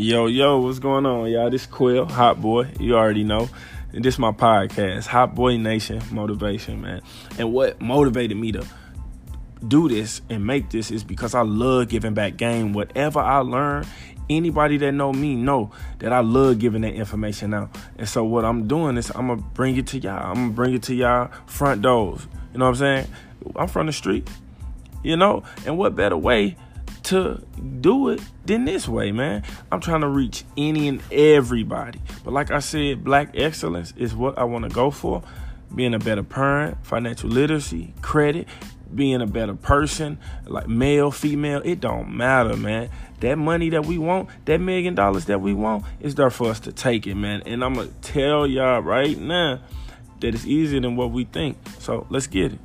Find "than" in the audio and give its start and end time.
28.44-28.64, 50.80-50.96